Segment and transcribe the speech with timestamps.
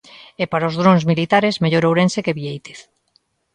[0.41, 2.79] E para os drons militares, mellor Ourense que Biéitez.